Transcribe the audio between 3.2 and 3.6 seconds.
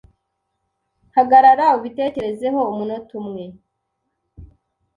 umwe.